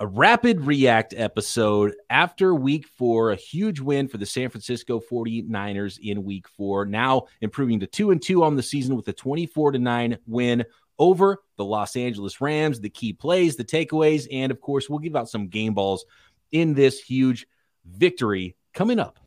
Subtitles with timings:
[0.00, 5.98] a rapid react episode after week four, a huge win for the San Francisco 49ers
[6.00, 9.72] in week four, now improving to two and two on the season with a 24
[9.72, 10.64] to nine win
[10.98, 15.16] over the Los Angeles Rams, the key plays, the takeaways, and of course, we'll give
[15.16, 16.04] out some game balls
[16.52, 17.46] in this huge
[17.84, 19.18] victory coming up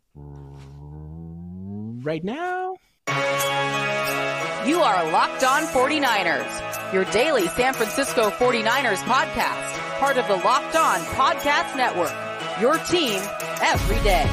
[2.03, 2.75] right now.
[4.65, 10.75] You are Locked On 49ers, your daily San Francisco 49ers podcast, part of the Locked
[10.75, 12.11] On Podcast Network.
[12.59, 13.21] Your team
[13.61, 14.25] every day.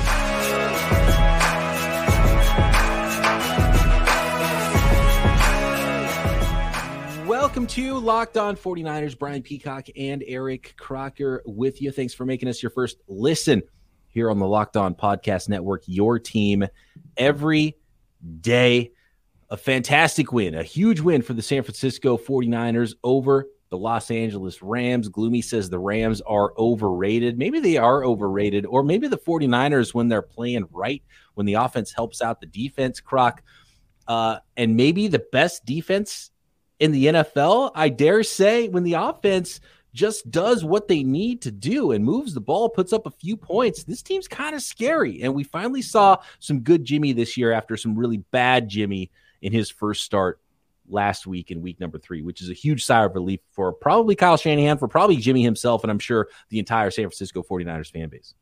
[7.26, 9.18] Welcome to Locked On 49ers.
[9.18, 11.92] Brian Peacock and Eric Crocker with you.
[11.92, 13.60] Thanks for making us your first listen
[14.06, 15.82] here on the Locked On Podcast Network.
[15.84, 16.66] Your team
[17.18, 17.76] every
[18.40, 18.92] day.
[19.50, 24.62] A fantastic win, a huge win for the San Francisco 49ers over the Los Angeles
[24.62, 25.08] Rams.
[25.08, 27.38] Gloomy says the Rams are overrated.
[27.38, 31.02] Maybe they are overrated, or maybe the 49ers, when they're playing right,
[31.34, 33.42] when the offense helps out the defense, Croc,
[34.06, 36.30] uh, and maybe the best defense
[36.80, 39.60] in the NFL, I dare say, when the offense
[39.92, 43.36] just does what they need to do and moves the ball, puts up a few
[43.36, 45.22] points, this team's kind of scary.
[45.22, 49.10] And we finally saw some good Jimmy this year after some really bad Jimmy
[49.42, 50.40] in his first start
[50.88, 54.14] last week in week number three, which is a huge sigh of relief for probably
[54.14, 58.08] Kyle Shanahan, for probably Jimmy himself, and I'm sure the entire San Francisco 49ers fan
[58.08, 58.34] base.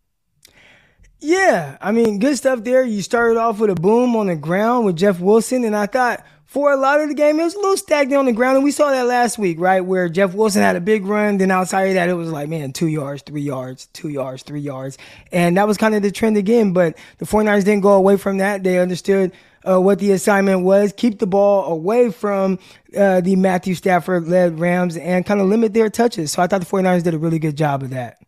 [1.18, 2.84] Yeah, I mean, good stuff there.
[2.84, 6.24] You started off with a boom on the ground with Jeff Wilson, and I thought
[6.46, 8.56] for a lot of the game, it was a little stagnant on the ground.
[8.56, 9.80] And we saw that last week, right?
[9.80, 11.38] Where Jeff Wilson had a big run.
[11.38, 14.60] Then outside of that, it was like, man, two yards, three yards, two yards, three
[14.60, 14.96] yards.
[15.32, 16.72] And that was kind of the trend again.
[16.72, 18.62] But the 49ers didn't go away from that.
[18.62, 19.32] They understood
[19.68, 22.58] uh, what the assignment was keep the ball away from
[22.96, 26.32] uh, the Matthew Stafford led Rams and kind of limit their touches.
[26.32, 28.18] So I thought the 49ers did a really good job of that.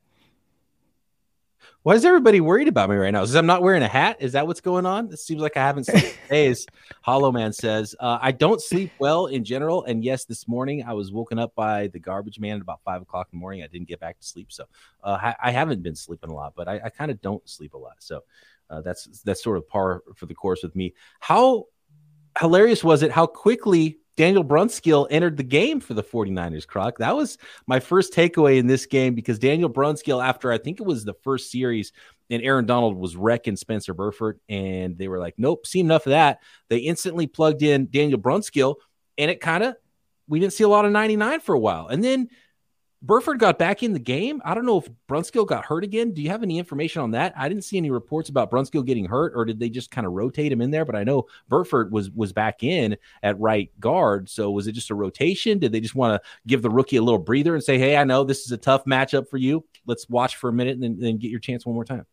[1.88, 3.22] Why is everybody worried about me right now?
[3.22, 4.18] Is I'm not wearing a hat?
[4.20, 5.10] Is that what's going on?
[5.12, 6.66] It seems like I haven't slept days.
[7.00, 9.84] Hollow Man says, uh, I don't sleep well in general.
[9.84, 13.00] And yes, this morning I was woken up by the garbage man at about five
[13.00, 13.62] o'clock in the morning.
[13.62, 14.52] I didn't get back to sleep.
[14.52, 14.64] So
[15.02, 17.72] uh, I, I, haven't been sleeping a lot, but I, I kind of don't sleep
[17.72, 17.96] a lot.
[18.00, 18.22] So
[18.70, 20.94] uh, that's that's sort of par for the course with me.
[21.20, 21.64] How
[22.38, 23.10] hilarious was it?
[23.10, 26.98] How quickly Daniel Brunskill entered the game for the 49ers, Croc.
[26.98, 30.86] That was my first takeaway in this game because Daniel Brunskill, after I think it
[30.86, 31.92] was the first series,
[32.28, 36.10] and Aaron Donald was wrecking Spencer Burford, and they were like, nope, seen enough of
[36.10, 36.40] that.
[36.68, 38.76] They instantly plugged in Daniel Brunskill,
[39.16, 39.76] and it kind of,
[40.26, 41.86] we didn't see a lot of 99 for a while.
[41.86, 42.28] And then
[43.00, 44.42] Burford got back in the game.
[44.44, 46.12] I don't know if Brunskill got hurt again.
[46.12, 47.32] Do you have any information on that?
[47.36, 50.14] I didn't see any reports about Brunskill getting hurt, or did they just kind of
[50.14, 50.84] rotate him in there?
[50.84, 54.28] But I know Burford was was back in at right guard.
[54.28, 55.60] So was it just a rotation?
[55.60, 58.02] Did they just want to give the rookie a little breather and say, "Hey, I
[58.02, 59.64] know this is a tough matchup for you.
[59.86, 62.06] Let's watch for a minute and then, then get your chance one more time"?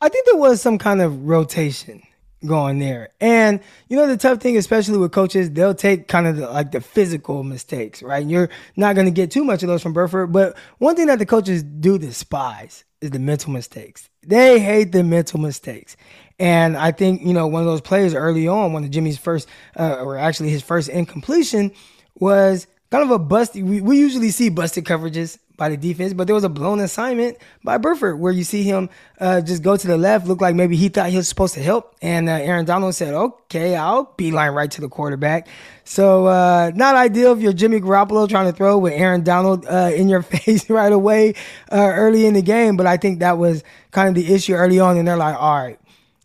[0.00, 2.02] I think there was some kind of rotation
[2.44, 3.10] going there.
[3.20, 6.72] And you know the tough thing, especially with coaches, they'll take kind of the, like
[6.72, 8.26] the physical mistakes, right?
[8.26, 11.18] You're not going to get too much of those from Burford, but one thing that
[11.18, 14.08] the coaches do despise is the mental mistakes.
[14.26, 15.96] They hate the mental mistakes.
[16.38, 19.48] And I think you know one of those plays early on, one of Jimmy's first,
[19.78, 21.72] uh, or actually his first incompletion,
[22.16, 23.64] was kind of a busted.
[23.64, 27.38] We, we usually see busted coverages by the defense, but there was a blown assignment
[27.64, 28.90] by Burford where you see him
[29.20, 31.62] uh, just go to the left, look like maybe he thought he was supposed to
[31.62, 35.48] help, and uh, Aaron Donald said, "Okay, I'll beeline right to the quarterback."
[35.84, 39.90] So uh, not ideal if you're Jimmy Garoppolo trying to throw with Aaron Donald uh,
[39.94, 41.34] in your face right away
[41.72, 44.78] uh, early in the game, but I think that was kind of the issue early
[44.80, 45.78] on, and they're like, "All right,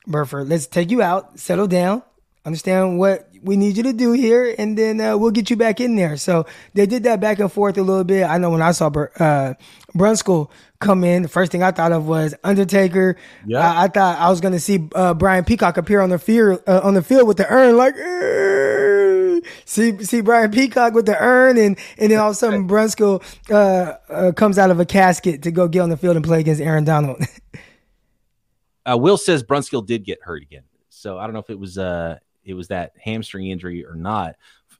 [0.07, 2.03] Burford, let's take you out, settle down,
[2.45, 5.79] understand what we need you to do here, and then uh, we'll get you back
[5.79, 6.17] in there.
[6.17, 8.23] So they did that back and forth a little bit.
[8.23, 9.53] I know when I saw uh,
[9.95, 13.17] Brunskill come in, the first thing I thought of was Undertaker.
[13.45, 16.19] Yeah, I, I thought I was going to see uh, Brian Peacock appear on the
[16.19, 17.95] field uh, on the field with the urn, like
[19.65, 23.23] see see Brian Peacock with the urn, and and then all of a sudden Brunskill
[23.49, 26.39] uh, uh, comes out of a casket to go get on the field and play
[26.39, 27.21] against Aaron Donald.
[28.87, 32.17] Will says Brunskill did get hurt again, so I don't know if it was uh
[32.43, 34.35] it was that hamstring injury or not.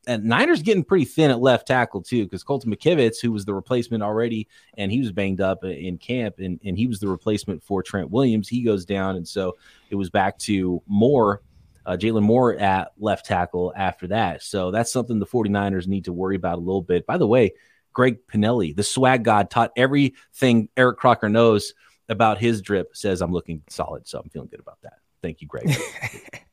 [0.07, 3.53] And Niners getting pretty thin at left tackle too, because Colton McKivitz, who was the
[3.53, 4.47] replacement already,
[4.77, 8.09] and he was banged up in camp, and, and he was the replacement for Trent
[8.09, 8.49] Williams.
[8.49, 9.57] He goes down, and so
[9.91, 11.43] it was back to Moore,
[11.85, 14.41] uh, Jaylon Moore at left tackle after that.
[14.41, 17.05] So that's something the 49ers need to worry about a little bit.
[17.05, 17.53] By the way,
[17.93, 21.73] Greg Pinelli, the swag god, taught everything Eric Crocker knows
[22.09, 22.95] about his drip.
[22.95, 24.99] Says I'm looking solid, so I'm feeling good about that.
[25.21, 25.75] Thank you, Greg.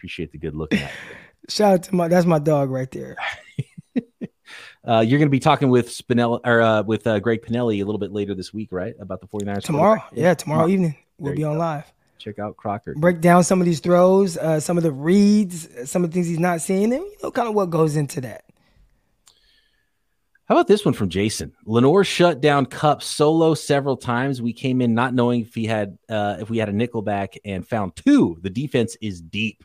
[0.00, 0.72] appreciate the good look.
[1.48, 3.16] Shout out to my that's my dog right there.
[4.82, 7.84] Uh, you're going to be talking with Spinelli or uh, with uh, Greg Pinelli a
[7.84, 8.94] little bit later this week, right?
[8.98, 9.62] About the 49ers.
[9.62, 10.02] Tomorrow.
[10.12, 10.96] Yeah, tomorrow evening.
[11.18, 11.58] We'll be on go.
[11.58, 11.92] live.
[12.18, 12.94] Check out Crocker.
[12.96, 16.26] Break down some of these throws, uh, some of the reads, some of the things
[16.26, 18.44] he's not seeing, and you know, kind of what goes into that.
[20.46, 21.52] How about this one from Jason?
[21.66, 24.40] Lenoir shut down Kupp solo several times.
[24.40, 27.34] We came in not knowing if he had uh, if we had a nickel back
[27.44, 28.38] and found two.
[28.40, 29.62] The defense is deep.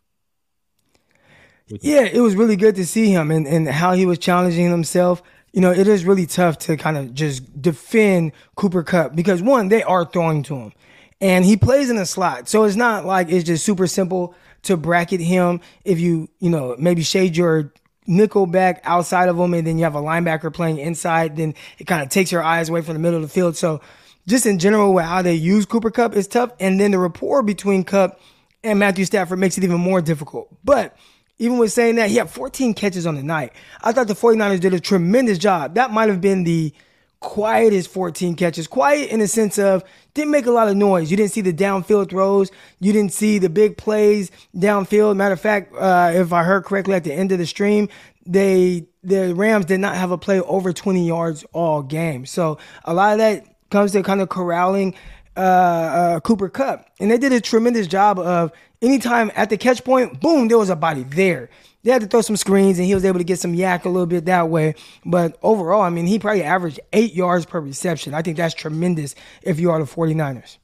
[1.67, 5.23] Yeah, it was really good to see him and, and how he was challenging himself.
[5.51, 9.69] You know, it is really tough to kind of just defend Cooper Kupp because one,
[9.69, 10.73] they are throwing to him.
[11.21, 12.49] And he plays in a slot.
[12.49, 16.75] So it's not like it's just super simple to bracket him if you, you know,
[16.77, 17.71] maybe shade your
[18.05, 21.87] nickel back outside of him and then you have a linebacker playing inside, then it
[21.87, 23.55] kind of takes your eyes away from the middle of the field.
[23.55, 23.81] So
[24.27, 26.51] just in general, with how they use Cooper Kupp is tough.
[26.59, 28.19] And then the rapport between Kupp
[28.63, 30.49] and Matthew Stafford makes it even more difficult.
[30.63, 30.95] But
[31.37, 33.53] even with saying that, he had 14 catches on the night.
[33.81, 35.75] I thought the 49ers did a tremendous job.
[35.75, 36.73] That might have been the
[37.19, 38.67] quietest 14 catches.
[38.67, 39.83] Quiet in the sense of
[40.13, 41.11] didn't make a lot of noise.
[41.11, 42.51] You didn't see the downfield throws.
[42.79, 45.17] You didn't see the big plays downfield.
[45.17, 47.89] Matter of fact, uh, if I heard correctly at the end of the stream,
[48.25, 52.25] they the Rams did not have a play over 20 yards all game.
[52.25, 54.95] So a lot of that comes to kind of corralling
[55.37, 58.51] uh, uh, Cooper Kupp, and they did a tremendous job of
[58.81, 61.49] anytime at the catch point, boom, there was a body there.
[61.83, 63.89] They had to throw some screens, and he was able to get some YAC a
[63.89, 64.73] little bit that way.
[65.05, 68.13] But overall, I mean, he probably averaged eight yards per reception.
[68.13, 70.57] I think that's tremendous if you are the 49ers.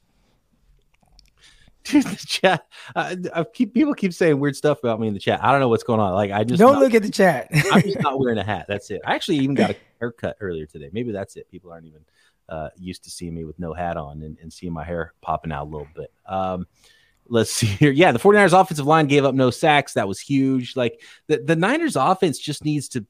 [1.84, 2.66] Dude, the chat.
[2.94, 5.42] Uh, I keep people keep saying weird stuff about me in the chat.
[5.44, 6.12] I don't know what's going on.
[6.14, 7.48] Like I just don't not, look at the chat.
[7.72, 8.66] I'm just not wearing a hat.
[8.68, 9.00] That's it.
[9.04, 10.90] I actually even got a haircut earlier today.
[10.92, 11.50] Maybe that's it.
[11.50, 12.04] People aren't even
[12.48, 15.52] uh, used to seeing me with no hat on and, and seeing my hair popping
[15.52, 16.12] out a little bit.
[16.26, 16.66] Um,
[17.28, 17.90] let's see here.
[17.90, 19.94] Yeah, the 49ers offensive line gave up no sacks.
[19.94, 20.76] That was huge.
[20.76, 23.06] Like the, the Niners offense just needs to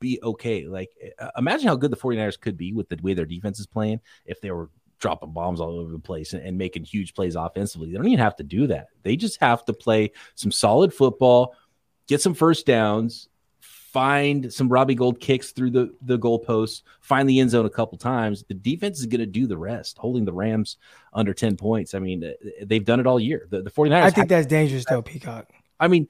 [0.00, 0.66] be okay.
[0.66, 3.66] Like uh, imagine how good the 49ers could be with the way their defense is
[3.66, 7.36] playing if they were dropping bombs all over the place and, and making huge plays
[7.36, 7.90] offensively.
[7.90, 8.88] They don't even have to do that.
[9.02, 11.54] They just have to play some solid football,
[12.06, 13.28] get some first downs,
[13.96, 17.96] find some Robbie Gould kicks through the the goalposts, find the end zone a couple
[17.96, 18.44] times.
[18.46, 20.76] The defense is going to do the rest, holding the Rams
[21.14, 21.94] under 10 points.
[21.94, 23.46] I mean, they've done it all year.
[23.48, 25.50] The, the 49ers I think that's dangerous though, Peacock.
[25.80, 26.08] I mean,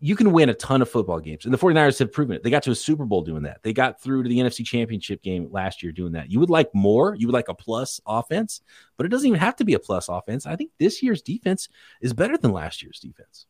[0.00, 2.42] you can win a ton of football games, and the 49ers have proven it.
[2.42, 3.62] They got to a Super Bowl doing that.
[3.62, 6.30] They got through to the NFC Championship game last year doing that.
[6.30, 8.62] You would like more, you would like a plus offense,
[8.96, 10.46] but it doesn't even have to be a plus offense.
[10.46, 11.68] I think this year's defense
[12.00, 13.44] is better than last year's defense.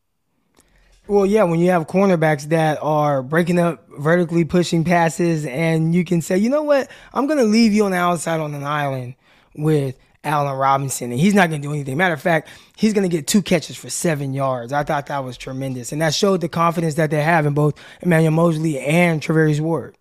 [1.09, 6.05] Well, yeah, when you have cornerbacks that are breaking up vertically pushing passes, and you
[6.05, 8.63] can say, you know what, I'm going to leave you on the outside on an
[8.63, 9.15] island
[9.57, 11.97] with Allen Robinson, and he's not going to do anything.
[11.97, 14.71] Matter of fact, he's going to get two catches for seven yards.
[14.71, 17.81] I thought that was tremendous, and that showed the confidence that they have in both
[18.03, 19.97] Emmanuel Moseley and Charvarius Ward.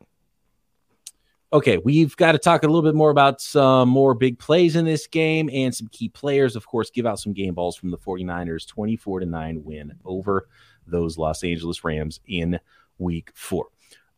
[1.53, 4.83] Okay, we've got to talk a little bit more about some more big plays in
[4.83, 6.57] this game and some key players.
[6.57, 10.49] Of course, give out some game balls from the 49ers 24 to 9 win over
[10.87, 12.59] those Los Angeles Rams in
[12.97, 13.67] week four.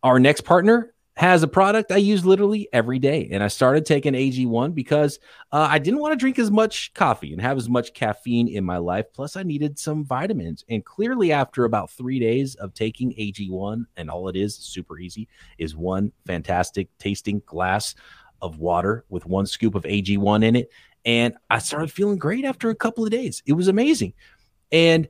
[0.03, 3.27] Our next partner has a product I use literally every day.
[3.29, 5.19] And I started taking AG1 because
[5.51, 8.63] uh, I didn't want to drink as much coffee and have as much caffeine in
[8.63, 9.07] my life.
[9.13, 10.63] Plus, I needed some vitamins.
[10.69, 15.27] And clearly, after about three days of taking AG1, and all it is, super easy,
[15.57, 17.95] is one fantastic tasting glass
[18.41, 20.71] of water with one scoop of AG1 in it.
[21.03, 23.43] And I started feeling great after a couple of days.
[23.45, 24.13] It was amazing.
[24.71, 25.09] And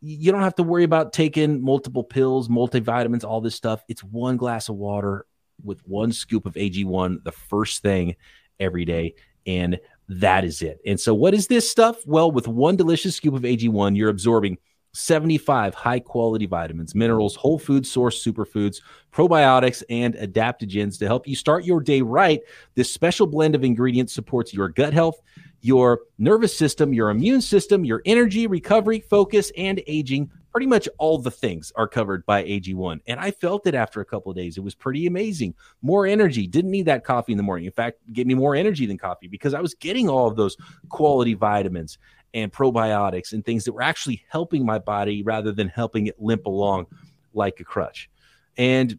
[0.00, 3.82] you don't have to worry about taking multiple pills, multivitamins, all this stuff.
[3.88, 5.26] It's one glass of water
[5.62, 8.16] with one scoop of AG1 the first thing
[8.60, 9.14] every day.
[9.46, 10.80] And that is it.
[10.86, 12.06] And so, what is this stuff?
[12.06, 14.58] Well, with one delicious scoop of AG1, you're absorbing
[14.92, 18.80] 75 high quality vitamins, minerals, whole food source superfoods,
[19.12, 22.40] probiotics, and adaptogens to help you start your day right.
[22.74, 25.20] This special blend of ingredients supports your gut health
[25.60, 30.30] your nervous system, your immune system, your energy, recovery, focus, and aging.
[30.52, 33.00] Pretty much all the things are covered by AG1.
[33.06, 34.56] And I felt it after a couple days.
[34.56, 35.54] It was pretty amazing.
[35.82, 36.46] More energy.
[36.46, 37.66] Didn't need that coffee in the morning.
[37.66, 40.56] In fact, gave me more energy than coffee because I was getting all of those
[40.88, 41.98] quality vitamins
[42.34, 46.46] and probiotics and things that were actually helping my body rather than helping it limp
[46.46, 46.86] along
[47.34, 48.10] like a crutch.
[48.56, 48.98] And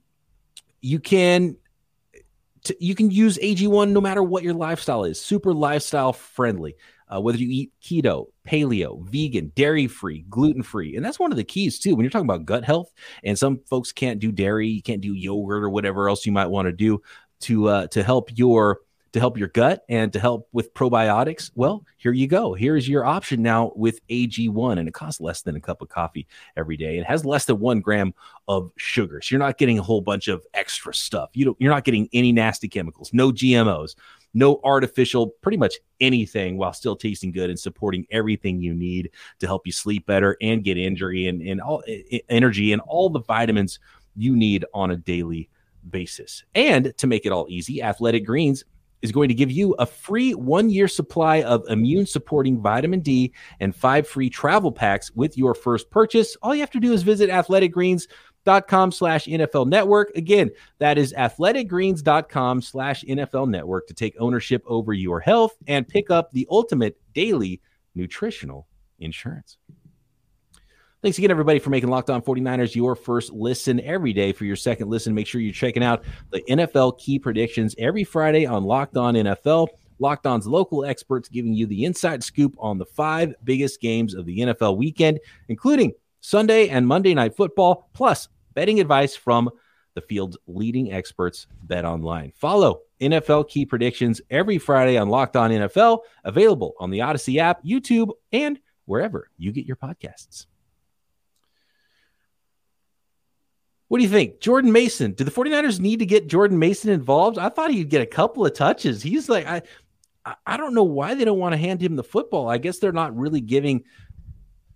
[0.81, 1.57] you can
[2.65, 5.21] to, you can use AG1 no matter what your lifestyle is.
[5.21, 6.75] Super lifestyle friendly.
[7.11, 10.95] Uh, whether you eat keto, paleo, vegan, dairy free, gluten free.
[10.95, 11.95] And that's one of the keys, too.
[11.95, 12.91] When you're talking about gut health,
[13.23, 16.47] and some folks can't do dairy, you can't do yogurt or whatever else you might
[16.47, 17.01] want to do
[17.41, 18.81] to uh, to help your
[19.13, 22.53] to help your gut and to help with probiotics, well, here you go.
[22.53, 26.27] Here's your option now with AG1, and it costs less than a cup of coffee
[26.55, 26.97] every day.
[26.97, 28.13] It has less than one gram
[28.47, 31.31] of sugar, so you're not getting a whole bunch of extra stuff.
[31.33, 33.95] You don't, you're not getting any nasty chemicals, no GMOs,
[34.33, 39.47] no artificial, pretty much anything, while still tasting good and supporting everything you need to
[39.47, 41.83] help you sleep better and get injury and, and all
[42.29, 43.79] energy and all the vitamins
[44.15, 45.49] you need on a daily
[45.89, 46.43] basis.
[46.53, 48.63] And to make it all easy, Athletic Greens
[49.01, 53.33] is going to give you a free one year supply of immune supporting vitamin D
[53.59, 56.35] and five free travel packs with your first purchase.
[56.41, 60.11] All you have to do is visit athleticgreens.com slash NFL network.
[60.15, 66.09] Again, that is athleticgreens.com slash NFL network to take ownership over your health and pick
[66.09, 67.61] up the ultimate daily
[67.95, 68.67] nutritional
[68.99, 69.57] insurance.
[71.01, 74.33] Thanks again, everybody, for making Locked On 49ers your first listen every day.
[74.33, 78.45] For your second listen, make sure you're checking out the NFL key predictions every Friday
[78.45, 79.69] on Locked On NFL.
[79.99, 84.25] Locked On's local experts giving you the inside scoop on the five biggest games of
[84.25, 89.49] the NFL weekend, including Sunday and Monday night football, plus betting advice from
[89.93, 92.33] the field's leading experts, Bet Online.
[92.35, 97.63] Follow NFL key predictions every Friday on Locked On NFL, available on the Odyssey app,
[97.63, 100.45] YouTube, and wherever you get your podcasts.
[103.89, 104.39] What do you think?
[104.39, 105.11] Jordan Mason.
[105.11, 107.37] Do the 49ers need to get Jordan Mason involved?
[107.37, 109.01] I thought he'd get a couple of touches.
[109.01, 109.63] He's like, I
[110.45, 112.49] I don't know why they don't want to hand him the football.
[112.49, 113.83] I guess they're not really giving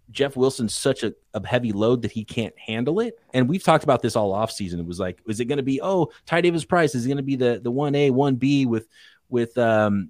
[0.09, 3.19] Jeff Wilson such a, a heavy load that he can't handle it.
[3.33, 4.79] And we've talked about this all offseason.
[4.79, 6.95] It was like, is it going to be, oh, Ty Davis Price?
[6.95, 8.87] Is going to be the the one A, one B with
[9.29, 10.09] with um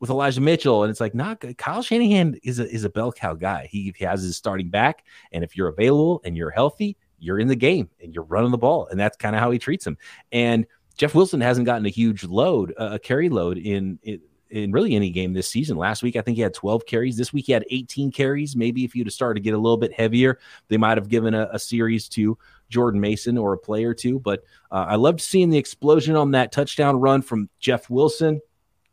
[0.00, 0.84] with Elijah Mitchell?
[0.84, 3.68] And it's like, not Kyle Shanahan is a is a bell cow guy.
[3.70, 5.04] He, he has his starting back.
[5.32, 8.58] And if you're available and you're healthy, you're in the game and you're running the
[8.58, 8.86] ball.
[8.88, 9.96] And that's kind of how he treats him.
[10.32, 10.66] And
[10.96, 15.10] Jeff Wilson hasn't gotten a huge load, a carry load in, in in really any
[15.10, 15.76] game this season.
[15.76, 17.16] Last week, I think he had 12 carries.
[17.16, 18.54] This week, he had 18 carries.
[18.54, 20.38] Maybe if you'd have started to get a little bit heavier,
[20.68, 22.38] they might have given a, a series to
[22.68, 24.20] Jordan Mason or a play or two.
[24.20, 28.40] But uh, I loved seeing the explosion on that touchdown run from Jeff Wilson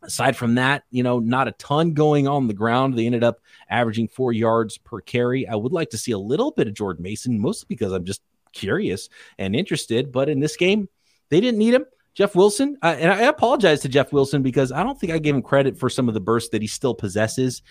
[0.04, 2.98] aside from that, you know, not a ton going on the ground.
[2.98, 3.40] They ended up
[3.70, 5.48] averaging four yards per carry.
[5.48, 8.22] I would like to see a little bit of Jordan Mason, mostly because I'm just
[8.54, 10.12] curious and interested.
[10.12, 10.90] But in this game,
[11.30, 11.86] they didn't need him.
[12.14, 15.34] Jeff Wilson, uh, and I apologize to Jeff Wilson because I don't think I gave
[15.34, 17.62] him credit for some of the bursts that he still possesses.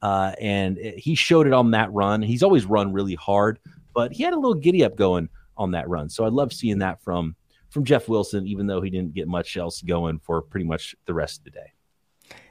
[0.00, 2.22] Uh, and he showed it on that run.
[2.22, 3.58] He's always run really hard,
[3.94, 5.28] but he had a little giddy up going
[5.58, 6.08] on that run.
[6.08, 7.36] So I love seeing that from
[7.68, 11.14] from Jeff Wilson, even though he didn't get much else going for pretty much the
[11.14, 11.72] rest of the day.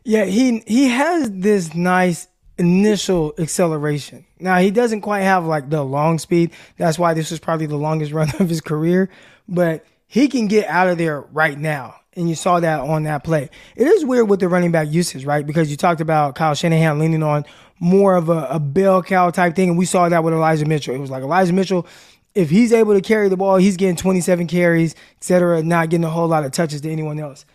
[0.10, 4.26] Yeah, he he has this nice initial acceleration.
[4.40, 6.50] Now he doesn't quite have like the long speed.
[6.78, 9.12] That's why this was probably the longest run of his career.
[9.48, 11.94] But he can get out of there right now.
[12.14, 13.52] And you saw that on that play.
[13.76, 15.46] It is weird with the running back usage, right?
[15.46, 17.46] Because you talked about Kyle Shanahan leaning on
[17.80, 19.70] more of a, a bell cow type thing.
[19.70, 20.96] And we saw that with Elijah Mitchell.
[20.96, 21.86] It was like Elijah Mitchell,
[22.34, 26.04] if he's able to carry the ball, he's getting 27 carries, et cetera, not getting
[26.04, 27.46] a whole lot of touches to anyone else.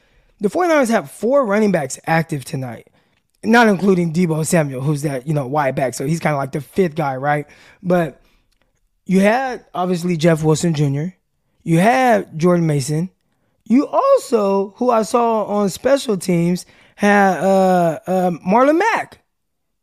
[0.45, 2.89] The 49ers have four running backs active tonight,
[3.43, 5.95] not including Deebo Samuel, who's that, you know, wide back.
[5.95, 7.47] So he's kind of like the fifth guy, right?
[7.83, 8.21] But
[9.07, 11.17] you had obviously Jeff Wilson Jr.,
[11.63, 13.09] you had Jordan Mason.
[13.65, 19.25] You also, who I saw on special teams, had uh, uh, Marlon Mack.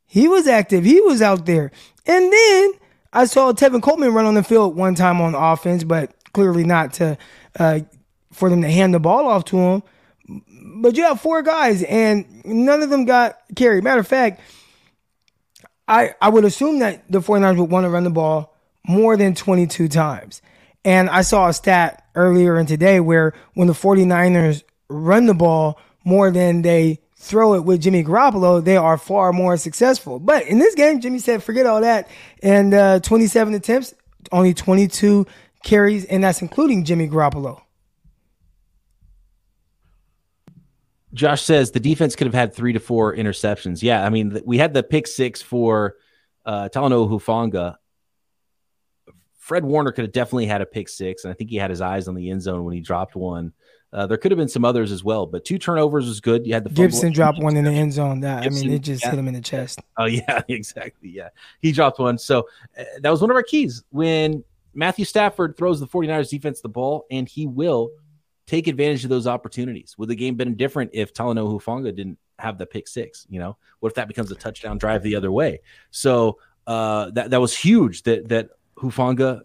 [0.05, 0.83] He was active.
[0.83, 1.71] He was out there.
[2.05, 2.73] And then
[3.11, 6.93] I saw Tevin Coleman run on the field one time on offense, but clearly not
[6.93, 7.17] to
[7.57, 7.79] uh,
[8.31, 9.83] for them to hand the ball off to him
[10.61, 13.83] but you have four guys and none of them got carried.
[13.83, 14.41] Matter of fact,
[15.87, 18.55] I, I would assume that the 49ers would want to run the ball
[18.87, 20.41] more than 22 times.
[20.83, 25.79] And I saw a stat earlier in today where when the 49ers run the ball
[26.03, 30.19] more than they throw it with Jimmy Garoppolo, they are far more successful.
[30.19, 32.07] But in this game, Jimmy said, forget all that.
[32.41, 33.93] And uh, 27 attempts,
[34.31, 35.27] only 22
[35.63, 37.61] carries, and that's including Jimmy Garoppolo.
[41.13, 43.81] Josh says the defense could have had three to four interceptions.
[43.81, 45.95] Yeah, I mean, we had the pick six for
[46.45, 47.75] uh, Talanoa Hufanga.
[49.37, 51.81] Fred Warner could have definitely had a pick six, and I think he had his
[51.81, 53.53] eyes on the end zone when he dropped one.
[53.93, 56.47] Uh, there could have been some others as well, but two turnovers was good.
[56.47, 58.21] You had the Gibson dropped one in the end zone.
[58.21, 59.09] That Gibson, I mean, it just yeah.
[59.09, 59.79] hit him in the chest.
[59.97, 61.09] Oh yeah, exactly.
[61.09, 62.17] Yeah, he dropped one.
[62.17, 62.47] So
[62.79, 66.69] uh, that was one of our keys when Matthew Stafford throws the 49ers defense the
[66.69, 67.91] ball, and he will
[68.51, 69.97] take advantage of those opportunities.
[69.97, 73.25] Would the game been different if Talanoa Hufanga didn't have the pick six?
[73.29, 75.61] You know, what if that becomes a touchdown drive the other way?
[75.89, 79.43] So uh, that that was huge that that Hufanga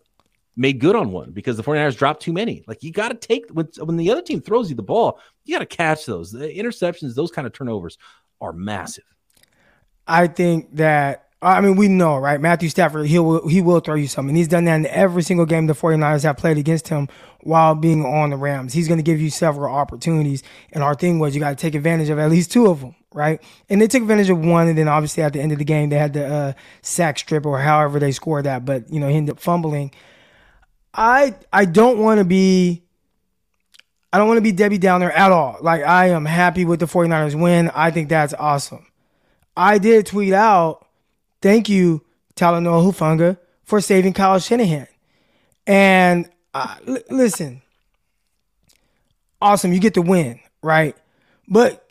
[0.57, 2.65] made good on one because the 49ers dropped too many.
[2.67, 5.55] Like you got to take when, when the other team throws you the ball, you
[5.55, 6.33] got to catch those.
[6.33, 7.99] The interceptions, those kind of turnovers
[8.41, 9.05] are massive.
[10.09, 12.41] I think that I mean, we know, right?
[12.41, 14.35] Matthew Stafford, he will he will throw you something.
[14.35, 17.09] He's done that in every single game the 49ers have played against him
[17.41, 18.73] while being on the Rams.
[18.73, 20.43] He's going to give you several opportunities.
[20.73, 22.97] And our thing was you got to take advantage of at least two of them,
[23.15, 23.41] right?
[23.69, 24.67] And they took advantage of one.
[24.67, 27.47] And then obviously at the end of the game, they had the uh, sack strip
[27.47, 28.65] or however they scored that.
[28.65, 29.93] But, you know, he ended up fumbling.
[30.93, 32.83] I I don't want to be
[34.13, 35.59] I don't want to be Debbie Downer at all.
[35.61, 37.71] Like I am happy with the 49ers win.
[37.73, 38.87] I think that's awesome.
[39.57, 40.86] I did tweet out
[41.43, 42.03] Thank you,
[42.35, 44.89] Talanoa Hufanga, for saving Kyle Shanahan.
[45.67, 47.63] And uh, l- listen,
[49.41, 50.97] awesome, you get the win, right?
[51.49, 51.87] But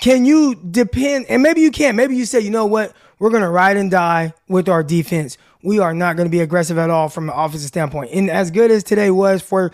[0.00, 1.26] can you depend?
[1.28, 1.96] And maybe you can't.
[1.96, 2.92] Maybe you say, you know what?
[3.18, 5.36] We're going to ride and die with our defense.
[5.62, 8.12] We are not going to be aggressive at all from an offensive standpoint.
[8.12, 9.72] And as good as today was for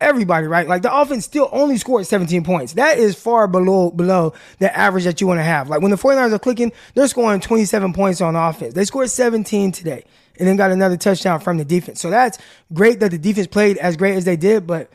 [0.00, 0.68] everybody, right?
[0.68, 2.74] Like the offense still only scored 17 points.
[2.74, 5.68] That is far below below the average that you want to have.
[5.68, 8.74] Like when the 49ers are clicking, they're scoring 27 points on offense.
[8.74, 10.04] They scored 17 today
[10.38, 12.00] and then got another touchdown from the defense.
[12.00, 12.38] So that's
[12.72, 14.90] great that the defense played as great as they did, but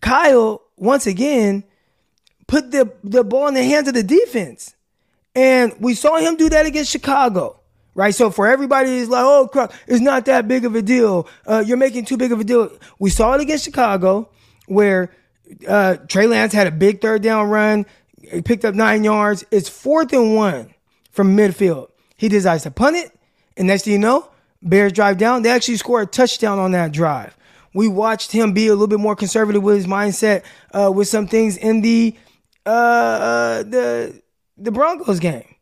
[0.00, 1.64] Kyle once again
[2.46, 4.74] put the the ball in the hands of the defense.
[5.34, 7.55] And we saw him do that against Chicago
[7.96, 8.14] right?
[8.14, 11.26] So for everybody, it's like, oh, crap, it's not that big of a deal.
[11.44, 12.70] Uh, you're making too big of a deal.
[13.00, 14.28] We saw it against Chicago,
[14.66, 15.10] where
[15.66, 17.86] uh, Trey Lance had a big third down run,
[18.18, 19.44] he picked up nine yards.
[19.50, 20.74] It's fourth and one
[21.10, 21.88] from midfield.
[22.16, 23.18] He decides to punt it,
[23.56, 24.28] and next thing you know,
[24.62, 25.42] Bears drive down.
[25.42, 27.36] They actually score a touchdown on that drive.
[27.74, 31.28] We watched him be a little bit more conservative with his mindset uh, with some
[31.28, 32.16] things in the
[32.64, 34.22] uh, uh the
[34.56, 35.55] the Broncos game.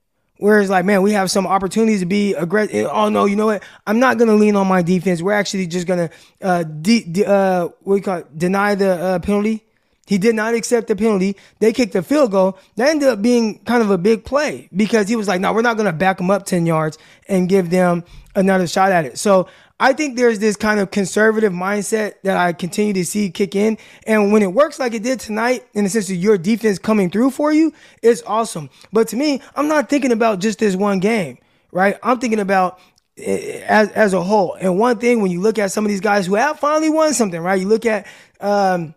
[0.45, 2.87] Whereas, like, man, we have some opportunities to be aggressive.
[2.93, 3.63] Oh no, you know what?
[3.87, 5.23] I'm not gonna lean on my defense.
[5.23, 6.11] We're actually just gonna
[6.43, 8.39] uh, de- de- uh what do you call it?
[8.39, 9.64] deny the uh, penalty.
[10.07, 11.37] He did not accept the penalty.
[11.61, 12.59] They kicked the field goal.
[12.77, 15.63] That ended up being kind of a big play because he was like, "No, we're
[15.63, 19.19] not going to back them up ten yards and give them another shot at it."
[19.19, 19.49] So
[19.81, 23.77] I think there's this kind of conservative mindset that I continue to see kick in.
[24.07, 27.11] And when it works like it did tonight, in the sense of your defense coming
[27.11, 28.71] through for you, it's awesome.
[28.93, 31.39] But to me, I'm not thinking about just this one game,
[31.73, 31.99] right?
[32.03, 32.79] I'm thinking about
[33.19, 34.55] eh, as as a whole.
[34.61, 37.13] And one thing when you look at some of these guys who have finally won
[37.15, 37.61] something, right?
[37.61, 38.07] You look at
[38.41, 38.95] um,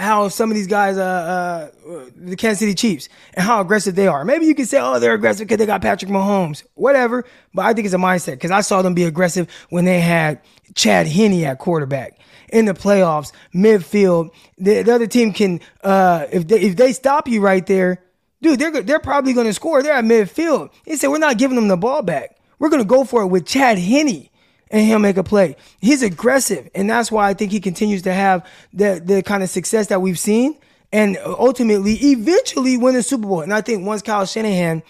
[0.00, 4.06] how some of these guys, uh, uh, the Kansas City Chiefs, and how aggressive they
[4.06, 4.24] are.
[4.24, 7.24] Maybe you can say, oh, they're aggressive because they got Patrick Mahomes, whatever.
[7.52, 10.40] But I think it's a mindset because I saw them be aggressive when they had
[10.74, 12.18] Chad Henne at quarterback
[12.52, 14.30] in the playoffs, midfield.
[14.56, 18.02] The, the other team can, uh, if they if they stop you right there,
[18.40, 19.82] dude, they're they're probably going to score.
[19.82, 20.70] They're at midfield.
[20.86, 22.38] They said, we're not giving them the ball back.
[22.58, 24.29] We're going to go for it with Chad Henne
[24.70, 25.56] and he'll make a play.
[25.80, 29.50] He's aggressive, and that's why I think he continues to have the the kind of
[29.50, 30.56] success that we've seen,
[30.92, 33.40] and ultimately, eventually, win the Super Bowl.
[33.40, 34.82] And I think once Kyle Shanahan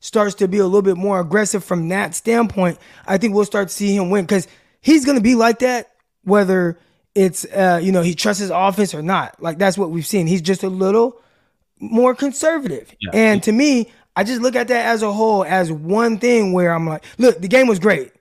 [0.00, 3.68] starts to be a little bit more aggressive from that standpoint, I think we'll start
[3.68, 4.48] to see him win because
[4.80, 5.88] he's going to be like that
[6.24, 6.78] whether
[7.14, 9.40] it's uh, you know he trusts his offense or not.
[9.40, 10.26] Like that's what we've seen.
[10.26, 11.20] He's just a little
[11.78, 13.10] more conservative, yeah.
[13.12, 13.92] and to me.
[14.14, 17.40] I just look at that as a whole as one thing where I'm like, look,
[17.40, 18.12] the game was great.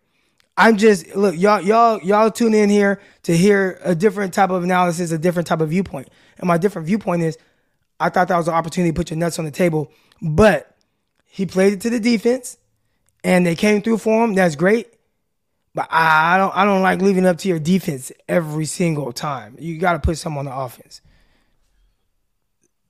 [0.57, 4.63] I'm just look, y'all, y'all, y'all tune in here to hear a different type of
[4.63, 6.09] analysis, a different type of viewpoint.
[6.37, 7.37] And my different viewpoint is,
[7.99, 10.75] I thought that was an opportunity to put your nuts on the table, but
[11.25, 12.57] he played it to the defense,
[13.23, 14.33] and they came through for him.
[14.33, 14.87] That's great,
[15.73, 19.55] but I, don't, I don't like leaving up to your defense every single time.
[19.59, 21.01] You got to put some on the offense.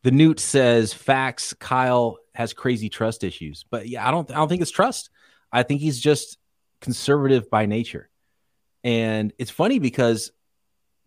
[0.04, 1.54] The Newt says facts.
[1.54, 5.10] Kyle has crazy trust issues, but yeah, I don't, I don't think it's trust.
[5.52, 6.38] I think he's just
[6.82, 8.10] conservative by nature.
[8.84, 10.32] And it's funny because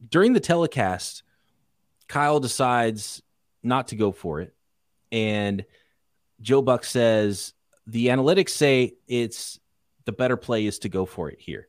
[0.09, 1.23] during the telecast,
[2.09, 3.23] Kyle decides
[3.63, 4.55] not to go for it.
[5.11, 5.65] And
[6.41, 7.53] Joe Buck says
[7.87, 9.59] the analytics say it's
[10.05, 11.69] the better play is to go for it here.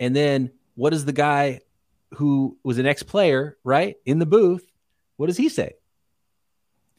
[0.00, 1.60] And then what does the guy
[2.14, 4.66] who was an ex player, right, in the booth,
[5.16, 5.74] what does he say?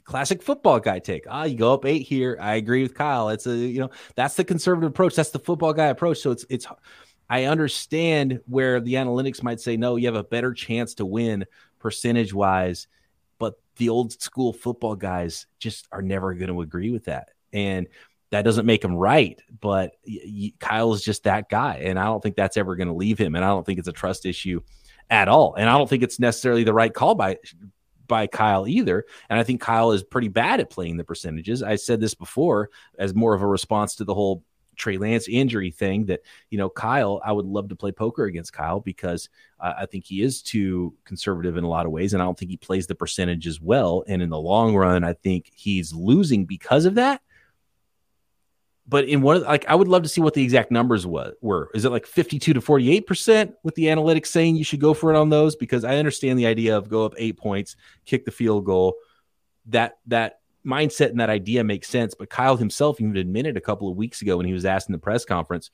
[0.10, 1.26] Classic football guy take.
[1.30, 2.36] Ah, you go up eight here.
[2.41, 3.30] I agree with Kyle.
[3.30, 5.15] It's a you know that's the conservative approach.
[5.15, 6.17] That's the football guy approach.
[6.19, 6.65] So it's it's.
[7.30, 11.45] I understand where the analytics might say no, you have a better chance to win
[11.78, 12.88] percentage wise,
[13.38, 17.88] but the old school football guys just are never going to agree with that, and
[18.32, 19.39] that doesn't make him right.
[19.62, 19.91] But
[20.60, 23.36] Kyle is just that guy, and I don't think that's ever going to leave him,
[23.36, 24.62] and I don't think it's a trust issue
[25.12, 25.54] at all.
[25.54, 27.38] And I don't think it's necessarily the right call by
[28.10, 29.06] by Kyle either.
[29.30, 31.63] And I think Kyle is pretty bad at playing the percentages.
[31.63, 34.43] I said this before as more of a response to the whole
[34.76, 38.54] Trey Lance injury thing that, you know, Kyle, I would love to play poker against
[38.54, 42.13] Kyle because uh, I think he is too conservative in a lot of ways.
[42.13, 44.04] And I don't think he plays the percentage as well.
[44.08, 47.22] And in the long run, I think he's losing because of that.
[48.89, 51.69] But in one, like, I would love to see what the exact numbers was, were.
[51.75, 55.17] Is it like 52 to 48% with the analytics saying you should go for it
[55.17, 55.56] on those?
[55.56, 57.75] Because I understand the idea of go up eight points,
[58.06, 58.95] kick the field goal.
[59.67, 62.13] That, that, mindset and that idea makes sense.
[62.13, 64.93] But Kyle himself even admitted a couple of weeks ago when he was asked in
[64.93, 65.71] the press conference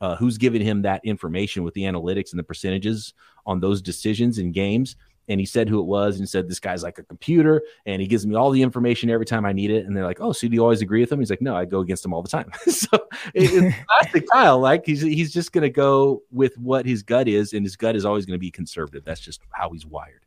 [0.00, 3.14] uh, who's giving him that information with the analytics and the percentages
[3.46, 4.96] on those decisions in games.
[5.28, 8.00] And he said who it was and he said, This guy's like a computer and
[8.00, 9.86] he gives me all the information every time I need it.
[9.86, 11.18] And they're like, Oh, so do you always agree with him?
[11.18, 12.50] He's like, No, I go against him all the time.
[12.66, 12.88] so
[13.34, 14.58] it, it's classic Kyle.
[14.58, 17.52] Like he's, he's just going to go with what his gut is.
[17.52, 19.04] And his gut is always going to be conservative.
[19.04, 20.24] That's just how he's wired.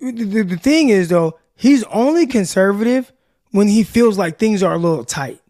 [0.00, 3.12] The, the thing is, though, he's only conservative
[3.52, 5.40] when he feels like things are a little tight.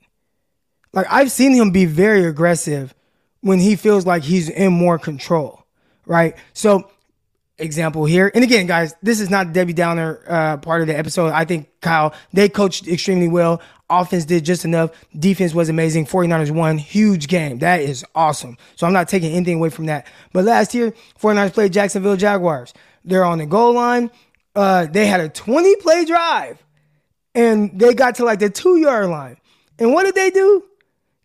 [0.92, 2.94] Like I've seen him be very aggressive
[3.40, 5.64] when he feels like he's in more control,
[6.06, 6.36] right?
[6.52, 6.90] So,
[7.58, 11.32] example here, and again, guys, this is not Debbie Downer uh, part of the episode.
[11.32, 13.60] I think Kyle they coached extremely well.
[13.90, 14.90] Offense did just enough.
[15.18, 16.06] Defense was amazing.
[16.06, 16.78] 49ers won.
[16.78, 17.58] Huge game.
[17.58, 18.56] That is awesome.
[18.74, 20.06] So I'm not taking anything away from that.
[20.32, 22.72] But last year, 49ers played Jacksonville Jaguars.
[23.04, 24.10] They're on the goal line.
[24.54, 26.62] Uh, they had a 20 play drive
[27.34, 29.36] and they got to like the two yard line.
[29.78, 30.64] And what did they do?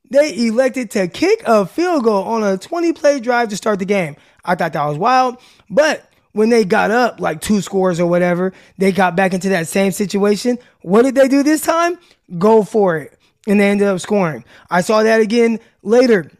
[0.09, 3.85] They elected to kick a field goal on a 20 play drive to start the
[3.85, 4.15] game.
[4.43, 5.37] I thought that was wild.
[5.69, 9.67] But when they got up like two scores or whatever, they got back into that
[9.67, 10.59] same situation.
[10.81, 11.97] What did they do this time?
[12.37, 13.17] Go for it.
[13.47, 14.45] And they ended up scoring.
[14.69, 16.31] I saw that again later,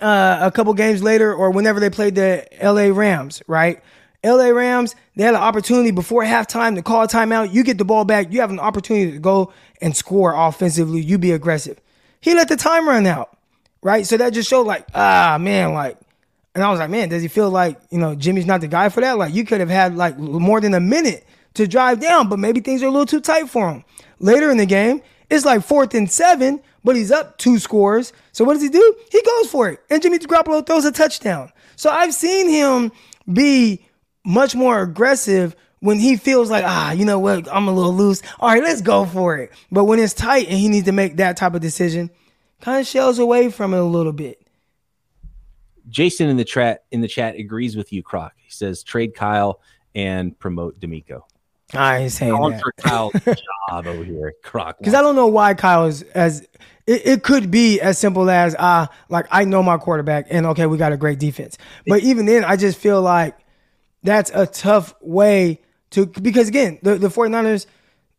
[0.00, 3.80] uh, a couple games later, or whenever they played the LA Rams, right?
[4.24, 7.52] LA Rams, they had an opportunity before halftime to call a timeout.
[7.52, 8.32] You get the ball back.
[8.32, 11.00] You have an opportunity to go and score offensively.
[11.00, 11.80] You be aggressive.
[12.20, 13.36] He let the time run out,
[13.82, 14.06] right?
[14.06, 15.98] So that just showed like, ah, man, like,
[16.60, 18.90] and I was like, man, does he feel like, you know, Jimmy's not the guy
[18.90, 19.16] for that?
[19.16, 22.60] Like, you could have had like more than a minute to drive down, but maybe
[22.60, 23.82] things are a little too tight for him.
[24.18, 28.12] Later in the game, it's like fourth and seven, but he's up two scores.
[28.32, 28.96] So what does he do?
[29.10, 29.80] He goes for it.
[29.88, 31.50] And Jimmy Garoppolo throws a touchdown.
[31.76, 32.92] So I've seen him
[33.32, 33.82] be
[34.22, 38.20] much more aggressive when he feels like, ah, you know what, I'm a little loose.
[38.38, 39.50] All right, let's go for it.
[39.72, 42.10] But when it's tight and he needs to make that type of decision,
[42.60, 44.39] kind of shells away from it a little bit.
[45.90, 48.32] Jason in the chat in the chat agrees with you, Croc.
[48.36, 49.60] He says trade Kyle
[49.94, 51.22] and promote DeMeco.
[51.74, 52.60] I ain't saying that.
[52.60, 54.78] for Kyle's job over here, Croc.
[54.78, 56.40] Because I don't know why Kyle is as
[56.86, 60.46] it, it could be as simple as ah, uh, like I know my quarterback and
[60.46, 61.58] okay, we got a great defense.
[61.86, 63.36] But even then, I just feel like
[64.02, 67.66] that's a tough way to because again, the, the 49ers,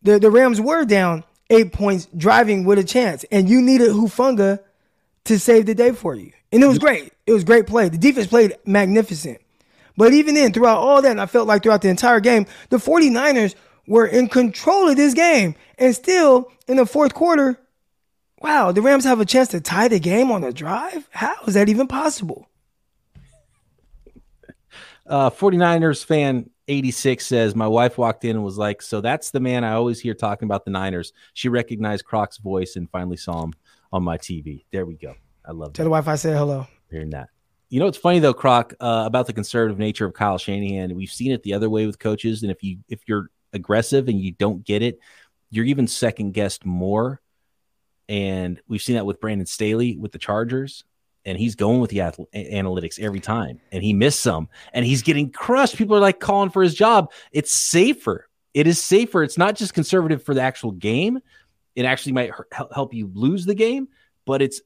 [0.01, 3.25] the, the Rams were down eight points driving with a chance.
[3.31, 4.59] And you needed Hufanga
[5.25, 6.31] to save the day for you.
[6.51, 7.13] And it was great.
[7.25, 7.89] It was great play.
[7.89, 9.39] The defense played magnificent.
[9.97, 12.77] But even then, throughout all that, and I felt like throughout the entire game, the
[12.77, 13.55] 49ers
[13.87, 15.55] were in control of this game.
[15.77, 17.59] And still, in the fourth quarter,
[18.41, 21.07] wow, the Rams have a chance to tie the game on a drive?
[21.11, 22.47] How is that even possible?
[25.05, 29.39] Uh, 49ers fan 86 says, My wife walked in and was like, So that's the
[29.39, 31.11] man I always hear talking about the Niners.
[31.33, 33.53] She recognized Croc's voice and finally saw him
[33.91, 34.63] on my TV.
[34.71, 35.15] There we go.
[35.51, 35.87] I love Tell that.
[35.87, 36.65] the wife I said hello.
[36.89, 37.27] Hearing that.
[37.67, 40.95] You know, it's funny though, Croc, uh, about the conservative nature of Kyle Shanahan.
[40.95, 42.41] We've seen it the other way with coaches.
[42.41, 44.99] And if you if you're aggressive and you don't get it,
[45.49, 47.21] you're even second guessed more.
[48.07, 50.85] And we've seen that with Brandon Staley with the Chargers
[51.25, 55.29] and he's going with the analytics every time and he missed some and he's getting
[55.29, 59.55] crushed people are like calling for his job it's safer it is safer it's not
[59.55, 61.19] just conservative for the actual game
[61.75, 62.31] it actually might
[62.73, 63.87] help you lose the game
[64.25, 64.61] but it's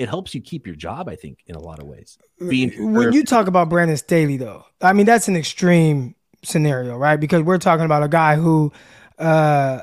[0.00, 3.12] it helps you keep your job i think in a lot of ways Being when
[3.12, 7.58] you talk about brandon staley though i mean that's an extreme scenario right because we're
[7.58, 8.72] talking about a guy who
[9.18, 9.80] uh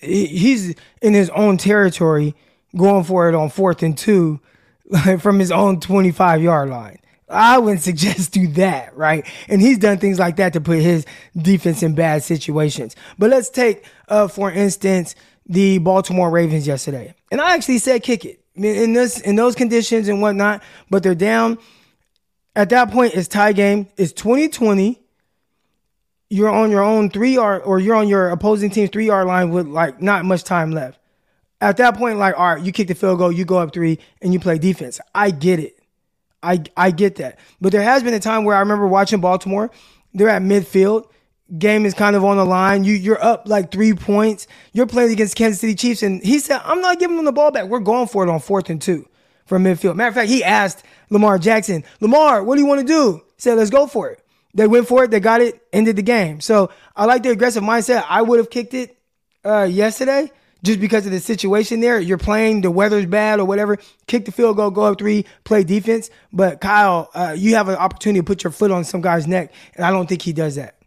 [0.00, 2.34] he's in his own territory
[2.76, 4.40] going for it on fourth and two
[5.20, 6.98] from his own 25 yard line.
[7.28, 9.26] I wouldn't suggest do that, right?
[9.48, 11.04] And he's done things like that to put his
[11.36, 12.96] defense in bad situations.
[13.18, 15.14] But let's take, uh, for instance,
[15.46, 17.14] the Baltimore Ravens yesterday.
[17.30, 21.14] And I actually said kick it in this in those conditions and whatnot, but they're
[21.14, 21.58] down.
[22.54, 23.86] At that point, it's tie game.
[23.96, 25.00] It's 2020.
[26.30, 29.50] You're on your own three yard, or you're on your opposing team's three yard line
[29.50, 30.98] with like not much time left.
[31.60, 33.98] At that point, like, all right, you kick the field goal, you go up three,
[34.22, 35.00] and you play defense.
[35.14, 35.78] I get it.
[36.42, 37.38] I I get that.
[37.60, 39.70] But there has been a time where I remember watching Baltimore.
[40.14, 41.08] They're at midfield.
[41.56, 42.84] Game is kind of on the line.
[42.84, 44.46] You you're up like three points.
[44.72, 47.50] You're playing against Kansas City Chiefs, and he said, "I'm not giving them the ball
[47.50, 47.66] back.
[47.66, 49.06] We're going for it on fourth and two.
[49.46, 49.96] from midfield.
[49.96, 53.14] Matter of fact, he asked Lamar Jackson, Lamar, what do you want to do?
[53.36, 54.22] He said, let's go for it.
[54.54, 55.10] They went for it.
[55.10, 55.60] They got it.
[55.72, 56.40] Ended the game.
[56.40, 58.04] So I like the aggressive mindset.
[58.08, 58.96] I would have kicked it
[59.44, 60.30] uh, yesterday
[60.62, 62.00] just because of the situation there.
[62.00, 63.78] You're playing, the weather's bad or whatever.
[64.06, 66.10] Kick the field goal, go up three, play defense.
[66.32, 69.52] But Kyle, uh, you have an opportunity to put your foot on some guy's neck,
[69.76, 70.77] and I don't think he does that.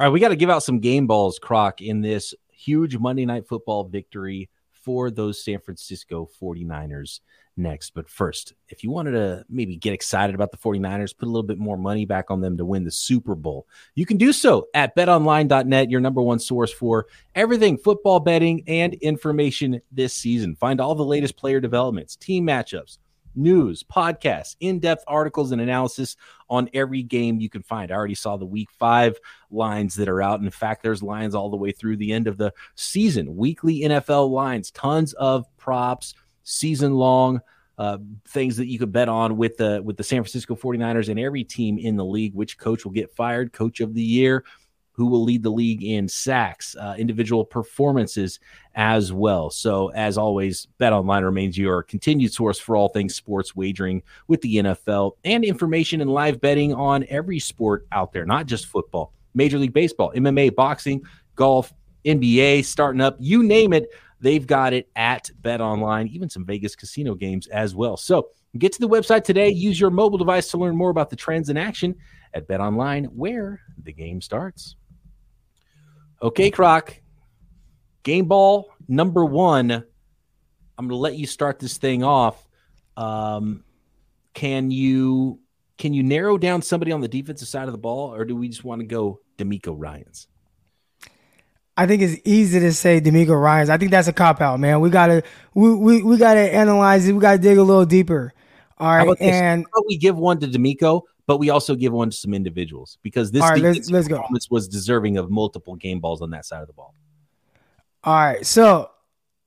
[0.00, 3.26] All right, we got to give out some game balls, Croc, in this huge Monday
[3.26, 7.20] Night Football victory for those San Francisco 49ers
[7.58, 7.90] next.
[7.90, 11.42] But first, if you wanted to maybe get excited about the 49ers, put a little
[11.42, 14.68] bit more money back on them to win the Super Bowl, you can do so
[14.72, 20.56] at betonline.net, your number one source for everything football betting and information this season.
[20.56, 22.96] Find all the latest player developments, team matchups,
[23.34, 26.16] news, podcasts, in depth articles, and analysis
[26.48, 27.90] on every game you can find.
[27.90, 29.18] I already saw the week five
[29.50, 30.40] lines that are out.
[30.40, 34.30] In fact, there's lines all the way through the end of the season, weekly NFL
[34.30, 37.40] lines, tons of props season long
[37.80, 37.96] uh,
[38.28, 41.42] things that you could bet on with the with the San Francisco 49ers and every
[41.42, 44.44] team in the league which coach will get fired coach of the year
[45.00, 48.38] who will lead the league in sacks uh, individual performances
[48.74, 53.56] as well so as always bet online remains your continued source for all things sports
[53.56, 58.44] wagering with the NFL and information and live betting on every sport out there not
[58.44, 61.02] just football major league baseball MMA boxing
[61.34, 61.72] golf
[62.04, 63.88] NBA starting up you name it
[64.20, 67.96] They've got it at Bet Online, even some Vegas casino games as well.
[67.96, 69.48] So get to the website today.
[69.48, 71.96] Use your mobile device to learn more about the trends in action
[72.34, 74.76] at Bet Online, where the game starts.
[76.22, 77.00] Okay, Croc.
[78.02, 79.70] Game ball number one.
[79.70, 82.46] I'm going to let you start this thing off.
[82.96, 83.64] Um,
[84.34, 85.40] can you
[85.78, 88.48] can you narrow down somebody on the defensive side of the ball, or do we
[88.48, 90.26] just want to go DeMeco Ryans?
[91.76, 93.70] I think it's easy to say DeMeco Ryans.
[93.70, 94.80] I think that's a cop out, man.
[94.80, 95.22] We gotta
[95.54, 97.12] we, we, we gotta analyze it.
[97.12, 98.34] We gotta dig a little deeper.
[98.76, 102.34] All right, and we give one to DeMeco, but we also give one to some
[102.34, 104.26] individuals because this right, let's, let's go.
[104.50, 106.92] was deserving of multiple game balls on that side of the ball.
[108.02, 108.90] All right, so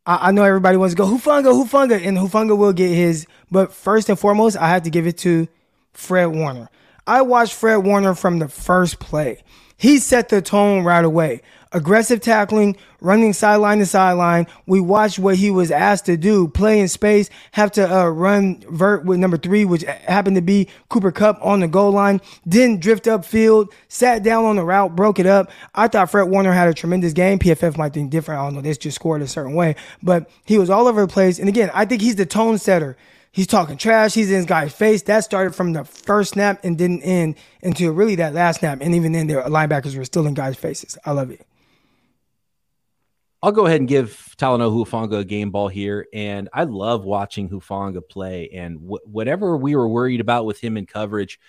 [0.06, 3.28] I, I know everybody wants to go Hufanga, Hufanga, and Hufanga will get his.
[3.52, 5.50] But first and foremost, I have to give it to
[5.91, 6.69] Fred Warner.
[7.06, 9.43] I watched Fred Warner from the first play.
[9.76, 11.41] He set the tone right away
[11.74, 14.48] aggressive tackling, running sideline to sideline.
[14.66, 18.64] We watched what he was asked to do, play in space, have to uh, run
[18.70, 22.22] vert with number three, which happened to be Cooper Kupp on the goal line.
[22.48, 25.52] Didn't drift upfield, sat down on the route, broke it up.
[25.76, 27.40] I thought Fred Warner had a tremendous game.
[27.40, 28.40] PFF might think different.
[28.40, 28.62] I don't know.
[28.62, 31.40] This just scored a certain way, but he was all over the place.
[31.40, 32.96] And again, I think he's the tone setter.
[33.34, 34.14] He's talking trash.
[34.14, 35.02] He's in his guy's face.
[35.04, 38.78] That started from the first snap and didn't end until really that last snap.
[38.80, 41.00] And even then, the linebackers were still in guys' faces.
[41.04, 41.44] I love it.
[43.43, 46.08] I'll go ahead and give Talanoa Hufanga a game ball here.
[46.13, 48.49] And I love watching Hufanga play.
[48.53, 51.41] And wh- whatever we were worried about with him in coverage,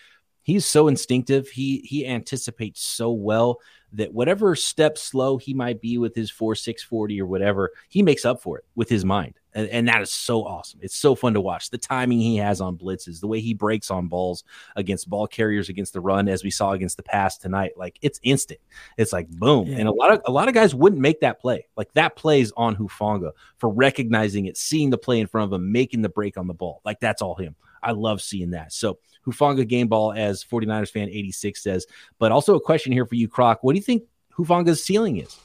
[0.43, 1.49] he's so instinctive.
[1.49, 3.61] He he anticipates so well
[3.93, 8.03] that whatever step slow he might be with his four six forty or whatever, he
[8.03, 10.81] makes up for it with his mind and, and, that is so awesome.
[10.83, 11.71] It's so fun to watch.
[11.71, 14.45] The timing he has on blitzes, the way he breaks on balls
[14.77, 18.19] against ball carriers against the run, as we saw against the pass tonight, like it's
[18.23, 18.61] instant.
[18.97, 19.79] It's like boom, yeah.
[19.79, 21.67] and a lot of a lot of guys wouldn't make that play.
[21.77, 25.71] Like that plays on Hufanga for recognizing it, seeing the play in front of him,
[25.71, 26.81] making the break on the ball.
[26.85, 27.55] Like that's all him.
[27.83, 28.73] I love seeing that.
[28.73, 31.87] So Hufanga game ball, as 49ers fan 86 says.
[32.19, 33.63] But also a question here for you, Croc.
[33.63, 34.05] What do you think
[34.37, 35.39] Hufanga's ceiling is?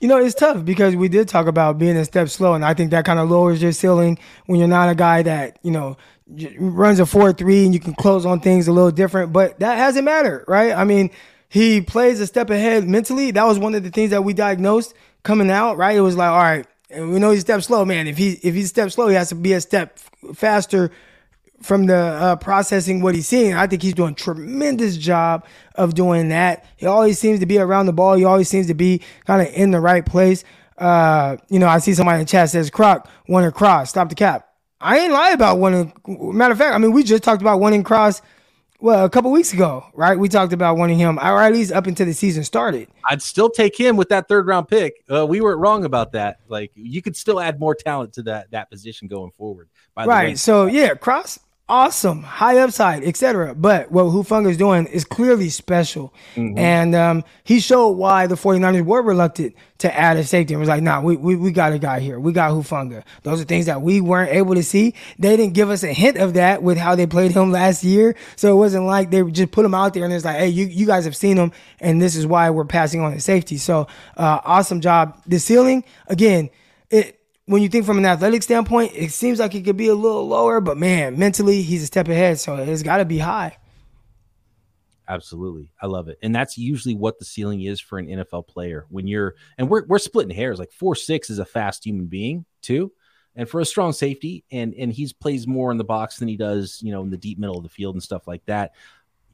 [0.00, 2.72] You know, it's tough because we did talk about being a step slow, and I
[2.72, 5.98] think that kind of lowers your ceiling when you're not a guy that you know
[6.58, 9.32] runs a four three and you can close on things a little different.
[9.32, 10.72] But that hasn't mattered, right?
[10.72, 11.10] I mean,
[11.50, 13.30] he plays a step ahead mentally.
[13.30, 15.96] That was one of the things that we diagnosed coming out, right?
[15.96, 18.06] It was like, all right, we know he's step slow, man.
[18.06, 19.98] If he if he's step slow, he has to be a step
[20.34, 20.90] faster
[21.62, 23.54] from the uh, processing what he's seeing.
[23.54, 26.64] I think he's doing tremendous job of doing that.
[26.76, 28.14] He always seems to be around the ball.
[28.14, 30.44] He always seems to be kind of in the right place.
[30.78, 34.08] Uh, you know, I see somebody in the chat says Croc, one and cross, stop
[34.08, 34.48] the cap.
[34.80, 35.92] I ain't lie about one.
[36.06, 38.22] Matter of fact, I mean, we just talked about one and cross.
[38.82, 40.18] Well, a couple weeks ago, right?
[40.18, 42.88] We talked about wanting him, or at least up until the season started.
[43.10, 45.04] I'd still take him with that third round pick.
[45.12, 46.38] Uh, we weren't wrong about that.
[46.48, 49.68] Like you could still add more talent to that that position going forward.
[49.98, 50.38] right.
[50.38, 51.38] So yeah, cross
[51.70, 53.54] awesome, high upside, etc.
[53.54, 56.12] But what Hufanga is doing is clearly special.
[56.34, 56.58] Mm-hmm.
[56.58, 60.52] And um, he showed why the 49ers were reluctant to add a safety.
[60.52, 62.18] And was like, nah, we, we, we got a guy here.
[62.18, 63.04] We got Hufanga.
[63.22, 64.94] Those are things that we weren't able to see.
[65.18, 68.16] They didn't give us a hint of that with how they played him last year.
[68.34, 70.66] So it wasn't like they just put him out there and it's like, hey, you,
[70.66, 73.58] you guys have seen him and this is why we're passing on the safety.
[73.58, 75.16] So uh, awesome job.
[75.24, 76.50] The ceiling, again,
[77.46, 80.26] when you think from an athletic standpoint, it seems like it could be a little
[80.26, 83.56] lower, but man, mentally he's a step ahead, so it's got to be high.
[85.08, 85.72] Absolutely.
[85.82, 86.18] I love it.
[86.22, 88.86] And that's usually what the ceiling is for an NFL player.
[88.90, 90.60] When you're and we're we're splitting hairs.
[90.60, 92.92] Like four six is a fast human being, too.
[93.34, 96.36] And for a strong safety, and and he's plays more in the box than he
[96.36, 98.72] does, you know, in the deep middle of the field and stuff like that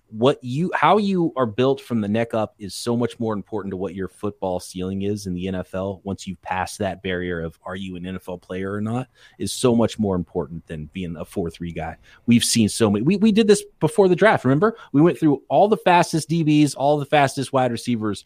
[0.09, 3.73] what you how you are built from the neck up is so much more important
[3.73, 7.59] to what your football ceiling is in the NFL once you've passed that barrier of
[7.64, 11.25] are you an NFL player or not is so much more important than being a
[11.25, 11.97] 4-3 guy.
[12.27, 14.77] We've seen so many we, we did this before the draft, remember?
[14.92, 18.25] We went through all the fastest DBs, all the fastest wide receivers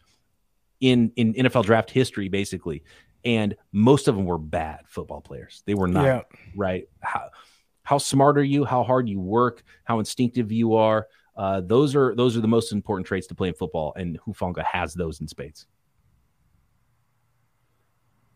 [0.81, 2.83] in in NFL draft history basically.
[3.23, 5.63] And most of them were bad football players.
[5.65, 6.21] They were not yeah.
[6.55, 6.87] right.
[6.99, 7.29] How
[7.83, 8.65] how smart are you?
[8.65, 9.63] How hard you work?
[9.83, 11.07] How instinctive you are?
[11.35, 14.63] Uh, those are those are the most important traits to play in football, and Hufanga
[14.63, 15.65] has those in spades.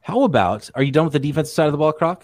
[0.02, 2.24] How about are you done with the defensive side of the ball, Croc?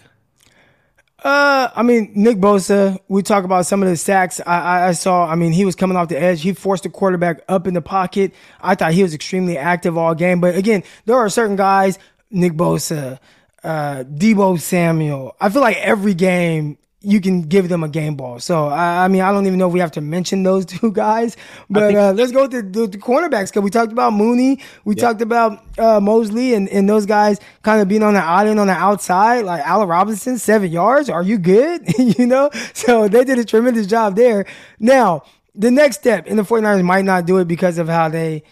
[1.22, 2.98] Uh, I mean, Nick Bosa.
[3.06, 5.26] We talk about some of the sacks I, I, saw.
[5.26, 6.42] I mean, he was coming off the edge.
[6.42, 8.34] He forced the quarterback up in the pocket.
[8.60, 10.40] I thought he was extremely active all game.
[10.40, 11.98] But again, there are certain guys,
[12.30, 13.20] Nick Bosa,
[13.62, 15.36] uh, Deebo Samuel.
[15.40, 18.38] I feel like every game you can give them a game ball.
[18.38, 20.92] So I, I, mean, I don't even know if we have to mention those two
[20.92, 21.36] guys,
[21.68, 24.94] but think- uh, let's go to the, the cornerbacks because we talked about Mooney, we
[24.94, 28.66] talked about uh, Moseley, and, and those guys kind of being on the island on
[28.66, 31.08] the outside, like Allen Robinson, seven yards.
[31.10, 31.82] Are you good?
[32.18, 34.46] you know, so they did a tremendous job there.
[34.78, 38.44] Now the next step, and the 49ers might not do it because of how they.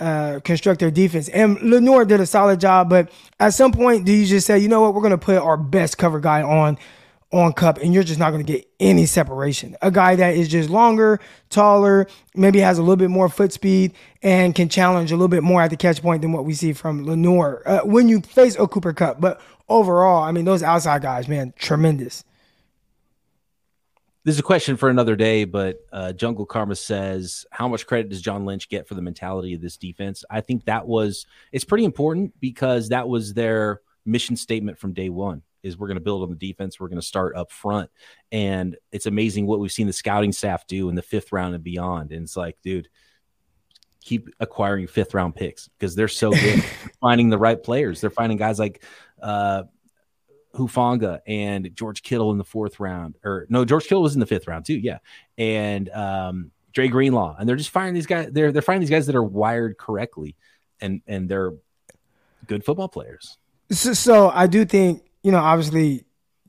[0.00, 1.28] Uh, construct their defense.
[1.30, 4.68] And Lenoir did a solid job, but at some point, do you just say, you
[4.68, 6.78] know what, we're going to put our best cover guy on
[7.30, 9.76] on Kupp and you're just not going to get any separation.
[9.82, 13.92] A guy that is just longer, taller, maybe has a little bit more foot speed,
[14.22, 16.72] and can challenge a little bit more at the catch point than what we see
[16.72, 19.20] from Lenoir uh, when you face a Cooper Kupp.
[19.20, 22.24] But overall, I mean, those outside guys, man, tremendous.
[24.24, 28.10] This is a question for another day, but uh, Jungle Karma says, How much credit
[28.10, 30.24] does John Lynch get for the mentality of this defense?
[30.28, 35.08] I think that was, it's pretty important because that was their mission statement from day
[35.08, 36.78] one is we're going to build on the defense.
[36.78, 37.90] We're going to start up front.
[38.32, 41.64] And it's amazing what we've seen the scouting staff do in the fifth round and
[41.64, 42.12] beyond.
[42.12, 42.88] And it's like, dude,
[44.00, 46.64] keep acquiring fifth round picks because they're so good
[47.00, 48.00] finding the right players.
[48.00, 48.82] They're finding guys like
[49.22, 49.64] uh,
[50.54, 53.16] Hufanga and George Kittle in the fourth round.
[53.24, 54.78] Or no, George Kittle was in the fifth round too.
[54.78, 54.98] Yeah.
[55.36, 57.36] And um, Dre Greenlaw.
[57.38, 58.30] And they're just finding these guys.
[58.32, 60.36] They're they're finding these guys that are wired correctly
[60.80, 61.52] and and they're
[62.46, 63.38] good football players.
[63.70, 66.04] So, so I do think you know, obviously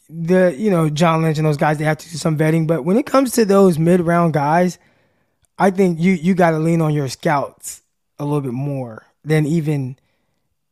[0.09, 2.83] the you know John Lynch and those guys they have to do some vetting, but
[2.83, 4.79] when it comes to those mid round guys,
[5.57, 7.81] I think you you got to lean on your scouts
[8.17, 9.97] a little bit more than even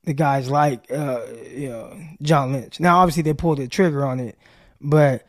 [0.04, 1.22] the guys like uh,
[1.54, 2.80] you know John Lynch.
[2.80, 4.38] Now, obviously they pulled the trigger on it,
[4.82, 5.28] but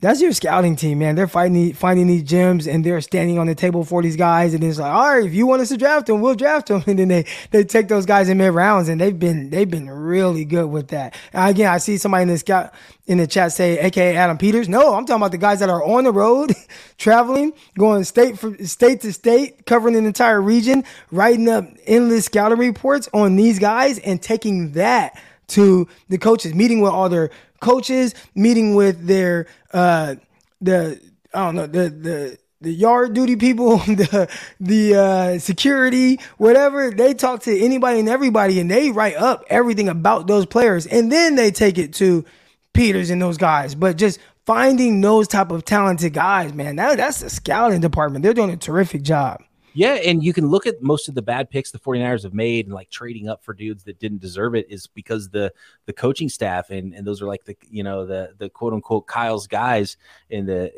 [0.00, 1.16] that's your scouting team, man.
[1.16, 4.54] They're fighting, finding these gems, and they're standing on the table for these guys.
[4.54, 6.84] And it's like, all right, if you want us to draft them, we'll draft them.
[6.86, 9.90] And then they they take those guys in mid rounds, and they've been they've been
[9.90, 11.16] really good with that.
[11.32, 12.72] And again, I see somebody in the scout
[13.08, 15.84] in the chat say, "AKA Adam Peters." No, I'm talking about the guys that are
[15.84, 16.54] on the road,
[16.98, 22.58] traveling, going state for state to state, covering an entire region, writing up endless scouting
[22.58, 28.14] reports on these guys, and taking that to the coaches, meeting with all their coaches,
[28.34, 30.16] meeting with their uh
[30.60, 31.00] the
[31.34, 34.28] I don't know the the the yard duty people, the
[34.60, 36.90] the uh, security, whatever.
[36.90, 41.10] They talk to anybody and everybody, and they write up everything about those players, and
[41.10, 42.24] then they take it to
[42.72, 43.74] Peters and those guys.
[43.74, 48.22] But just finding those type of talented guys, man, that, that's the scouting department.
[48.22, 49.42] They're doing a terrific job.
[49.78, 52.66] Yeah, and you can look at most of the bad picks the 49ers have made
[52.66, 55.52] and like trading up for dudes that didn't deserve it is because the
[55.86, 59.06] the coaching staff and and those are like the you know the the quote unquote
[59.06, 59.96] Kyle's guys
[60.32, 60.72] and the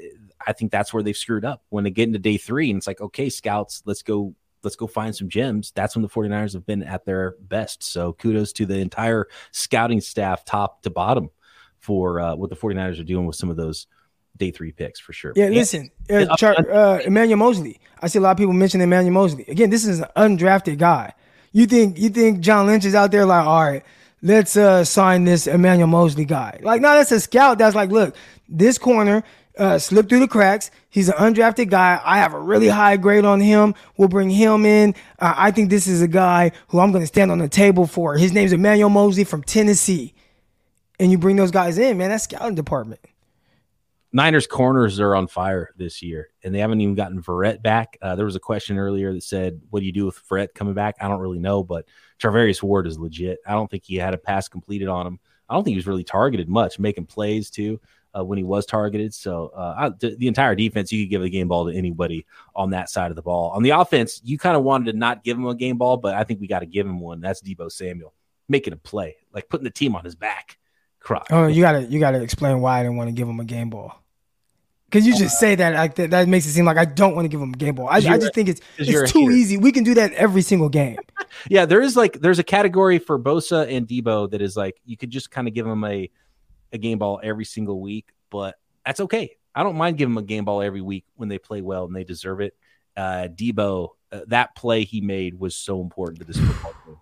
[0.47, 2.87] I think that's where they've screwed up when they get into day 3 and it's
[2.87, 5.73] like okay scouts let's go let's go find some gems.
[5.75, 7.83] That's when the 49ers have been at their best.
[7.83, 11.31] So kudos to the entire scouting staff top to bottom
[11.79, 13.87] for uh, what the 49ers are doing with some of those
[14.41, 15.33] day three picks for sure.
[15.37, 17.79] Yeah, listen, uh, Char- uh, Emmanuel Moseley.
[18.01, 19.45] I see a lot of people mention Emmanuel Moseley.
[19.47, 21.13] Again, this is an undrafted guy.
[21.53, 23.85] You think you think John Lynch is out there like, all right,
[24.23, 26.59] let's uh, sign this Emmanuel Moseley guy.
[26.63, 27.59] Like, no, that's a scout.
[27.59, 28.17] That's like, look,
[28.49, 29.23] this corner
[29.59, 30.71] uh, slipped through the cracks.
[30.89, 32.01] He's an undrafted guy.
[32.03, 33.75] I have a really high grade on him.
[33.97, 34.95] We'll bring him in.
[35.19, 37.87] Uh, I think this is a guy who I'm going to stand on the table
[37.87, 38.17] for.
[38.17, 40.15] His name's Emmanuel Moseley from Tennessee.
[40.99, 42.11] And you bring those guys in, man.
[42.11, 43.01] That's scouting department.
[44.13, 47.97] Niners corners are on fire this year, and they haven't even gotten Verrett back.
[48.03, 50.75] Uh, there was a question earlier that said, "What do you do with Verrett coming
[50.75, 51.87] back?" I don't really know, but
[52.21, 53.39] Charvarius Ward is legit.
[53.47, 55.21] I don't think he had a pass completed on him.
[55.49, 57.81] I don't think he was really targeted much, making plays too
[58.17, 59.15] uh, when he was targeted.
[59.15, 62.27] So uh, I, the, the, entire defense, you could give a game ball to anybody
[62.55, 63.51] on that side of the ball.
[63.51, 66.15] On the offense, you kind of wanted to not give him a game ball, but
[66.15, 67.21] I think we got to give him one.
[67.21, 68.15] That's Deebo Samuel
[68.49, 70.59] making a play, like putting the team on his back.
[71.01, 71.23] Cry.
[71.31, 73.71] Oh, you gotta you gotta explain why I didn't want to give him a game
[73.71, 74.01] ball.
[74.91, 77.25] Because you just say that like that, that, makes it seem like I don't want
[77.25, 77.89] to give him a game ball.
[77.89, 79.57] I, I just think it's it's too easy.
[79.57, 80.99] We can do that every single game.
[81.49, 84.97] yeah, there is like there's a category for Bosa and Deebo that is like you
[84.97, 86.11] could just kind of give them a
[86.73, 89.37] a game ball every single week, but that's okay.
[89.55, 91.95] I don't mind giving them a game ball every week when they play well and
[91.95, 92.57] they deserve it.
[92.97, 96.97] Uh, Deebo, uh, that play he made was so important to this football team.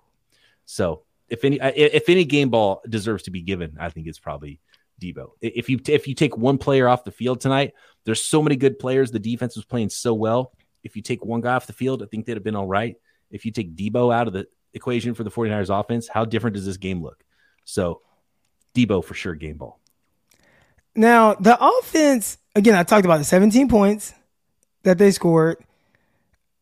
[0.65, 4.61] So if any if any game ball deserves to be given, I think it's probably
[5.01, 5.31] Deebo.
[5.41, 7.73] If you if you take one player off the field tonight,
[8.05, 9.11] there's so many good players.
[9.11, 10.53] The defense was playing so well.
[10.83, 12.97] If you take one guy off the field, I think they'd have been all right.
[13.31, 16.65] If you take Deebo out of the equation for the 49ers offense, how different does
[16.65, 17.23] this game look?
[17.65, 18.01] So
[18.75, 19.81] Deebo for sure game ball.
[20.95, 24.15] Now, the offense, again, I talked about the 17 points
[24.83, 25.63] that they scored.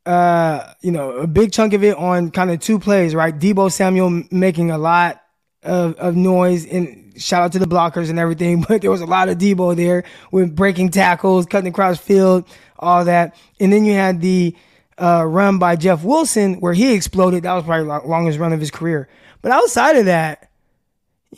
[0.06, 3.36] Uh, you know, a big chunk of it on kind of two plays, right?
[3.36, 5.20] Deebo Samuel making a lot
[5.64, 9.06] of, of noise and shout out to the blockers and everything, but there was a
[9.06, 12.44] lot of Deebo there with breaking tackles, cutting across field,
[12.78, 13.34] all that.
[13.58, 14.54] And then you had the
[14.98, 17.42] uh, run by Jeff Wilson where he exploded.
[17.42, 19.08] That was probably the longest run of his career.
[19.42, 20.50] But outside of that,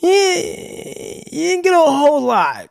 [0.01, 2.69] you, you didn't get a whole lot.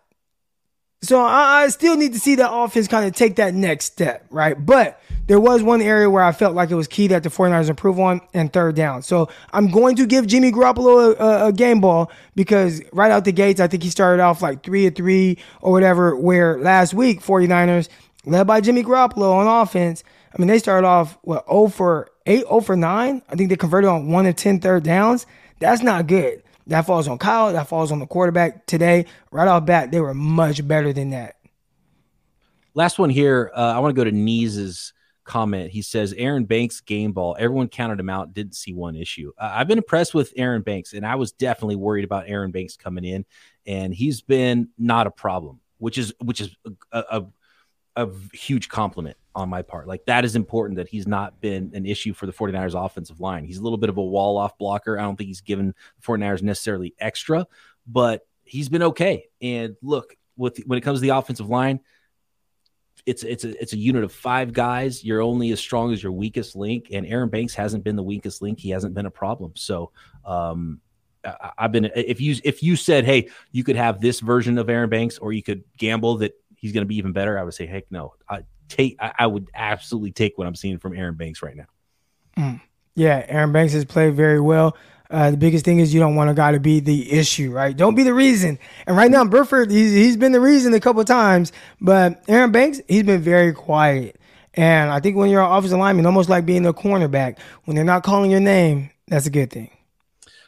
[1.01, 4.27] So I, I still need to see the offense kind of take that next step,
[4.31, 4.55] right?
[4.55, 7.69] But there was one area where I felt like it was key that the 49ers
[7.69, 9.03] improve on and third down.
[9.03, 13.33] So I'm going to give Jimmy Garoppolo a, a, game ball because right out the
[13.33, 17.21] gates, I think he started off like three or three or whatever, where last week,
[17.21, 17.89] 49ers,
[18.25, 20.03] led by Jimmy Garoppolo on offense,
[20.35, 23.23] I mean, they started off, what, 0 for 8, 0 for 9?
[23.29, 25.27] I think they converted on 1 of 10 third downs.
[25.61, 26.43] That's not good.
[26.69, 27.53] That falls on Kyle.
[27.53, 29.07] That falls on the quarterback today.
[29.31, 31.37] Right off bat, they were much better than that.
[32.75, 33.51] Last one here.
[33.55, 34.93] Uh, I want to go to Nees's
[35.25, 35.71] comment.
[35.71, 37.37] He says Aaron Banks game ball.
[37.39, 38.35] Everyone counted him out.
[38.35, 39.33] Didn't see one issue.
[39.39, 42.77] Uh, I've been impressed with Aaron Banks, and I was definitely worried about Aaron Banks
[42.77, 43.25] coming in,
[43.67, 46.55] and he's been not a problem, which is which is
[46.93, 47.25] a, a,
[47.97, 49.87] a huge compliment on my part.
[49.87, 53.45] Like that is important that he's not been an issue for the 49ers offensive line.
[53.45, 54.99] He's a little bit of a wall off blocker.
[54.99, 55.69] I don't think he's given
[56.01, 57.47] the 49ers necessarily extra,
[57.87, 59.29] but he's been okay.
[59.41, 61.81] And look, with when it comes to the offensive line,
[63.07, 65.05] it's it's a it's a unit of five guys.
[65.05, 68.43] You're only as strong as your weakest link, and Aaron Banks hasn't been the weakest
[68.43, 68.59] link.
[68.59, 69.53] He hasn't been a problem.
[69.55, 69.93] So
[70.25, 70.81] um,
[71.57, 74.91] I've been if you if you said, hey, you could have this version of Aaron
[74.91, 77.67] Banks, or you could gamble that he's going to be even better, I would say,
[77.67, 78.15] heck no.
[78.29, 81.67] I, take I, I, would absolutely take what I'm seeing from Aaron Banks right now.
[82.37, 82.61] Mm.
[82.95, 84.77] Yeah, Aaron Banks has played very well.
[85.11, 87.75] Uh, the biggest thing is you don't want a guy to be the issue, right?
[87.77, 88.59] Don't be the reason.
[88.87, 92.81] And right now, Burford, he's, he's been the reason a couple times, but Aaron Banks,
[92.89, 94.21] he's been very quiet.
[94.55, 97.85] And I think when you're an offensive lineman, almost like being a cornerback, when they're
[97.85, 99.71] not calling your name, that's a good thing.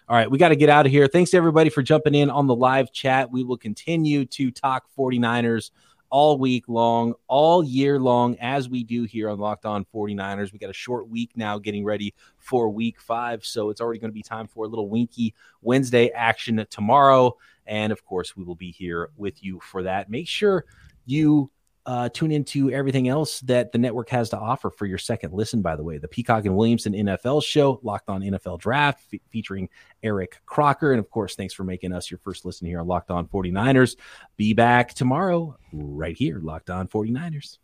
[0.08, 1.06] All right, we got to get out of here.
[1.06, 3.30] Thanks everybody for jumping in on the live chat.
[3.30, 5.70] We will continue to talk 49ers
[6.10, 10.52] all week long, all year long, as we do here on Locked On 49ers.
[10.52, 13.44] We got a short week now getting ready for week five.
[13.44, 17.36] So it's already going to be time for a little winky Wednesday action tomorrow.
[17.66, 20.10] And of course, we will be here with you for that.
[20.10, 20.64] Make sure
[21.06, 21.50] you
[21.90, 25.60] uh, tune into everything else that the network has to offer for your second listen,
[25.60, 25.98] by the way.
[25.98, 29.68] The Peacock and Williamson NFL show, Locked On NFL Draft, fe- featuring
[30.00, 30.92] Eric Crocker.
[30.92, 33.96] And of course, thanks for making us your first listen here on Locked On 49ers.
[34.36, 37.58] Be back tomorrow, right here, Locked On 49ers.